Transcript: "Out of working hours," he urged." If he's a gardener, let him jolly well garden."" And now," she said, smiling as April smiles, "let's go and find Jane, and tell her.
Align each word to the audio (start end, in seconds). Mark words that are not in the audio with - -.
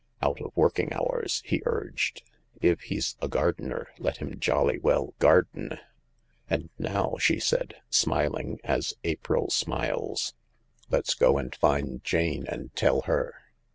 "Out 0.23 0.41
of 0.41 0.51
working 0.57 0.91
hours," 0.93 1.43
he 1.45 1.61
urged." 1.63 2.23
If 2.59 2.81
he's 2.81 3.15
a 3.21 3.27
gardener, 3.27 3.89
let 3.99 4.17
him 4.17 4.39
jolly 4.39 4.79
well 4.79 5.13
garden."" 5.19 5.77
And 6.49 6.71
now," 6.79 7.17
she 7.19 7.39
said, 7.39 7.75
smiling 7.91 8.59
as 8.63 8.95
April 9.03 9.51
smiles, 9.51 10.33
"let's 10.89 11.13
go 11.13 11.37
and 11.37 11.53
find 11.53 12.03
Jane, 12.03 12.47
and 12.47 12.75
tell 12.75 13.01
her. 13.01 13.35